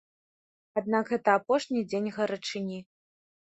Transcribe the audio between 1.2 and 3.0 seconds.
апошні дзень гарачыні.